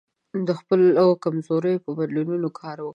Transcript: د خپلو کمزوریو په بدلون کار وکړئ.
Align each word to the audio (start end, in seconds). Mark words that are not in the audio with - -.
د 0.47 0.49
خپلو 0.59 1.05
کمزوریو 1.23 1.83
په 1.85 1.91
بدلون 1.97 2.43
کار 2.59 2.77
وکړئ. 2.81 2.89